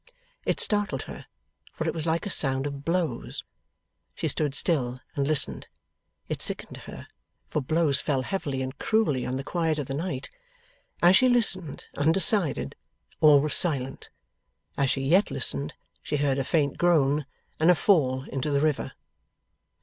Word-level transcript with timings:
It 0.45 0.59
startled 0.59 1.03
her, 1.03 1.27
for 1.73 1.85
it 1.87 1.93
was 1.93 2.07
like 2.07 2.25
a 2.25 2.29
sound 2.31 2.65
of 2.65 2.83
blows. 2.83 3.43
She 4.15 4.27
stood 4.27 4.55
still, 4.55 4.99
and 5.15 5.27
listened. 5.27 5.67
It 6.27 6.41
sickened 6.41 6.75
her, 6.87 7.05
for 7.49 7.61
blows 7.61 8.01
fell 8.01 8.23
heavily 8.23 8.63
and 8.63 8.75
cruelly 8.79 9.27
on 9.27 9.35
the 9.37 9.43
quiet 9.43 9.77
of 9.77 9.85
the 9.85 9.93
night. 9.93 10.31
As 11.03 11.17
she 11.17 11.29
listened, 11.29 11.85
undecided, 11.95 12.73
all 13.19 13.41
was 13.41 13.53
silent. 13.53 14.09
As 14.75 14.89
she 14.89 15.01
yet 15.01 15.29
listened, 15.29 15.75
she 16.01 16.17
heard 16.17 16.39
a 16.39 16.43
faint 16.43 16.79
groan, 16.79 17.27
and 17.59 17.69
a 17.69 17.75
fall 17.75 18.23
into 18.29 18.49
the 18.49 18.59
river. 18.59 18.93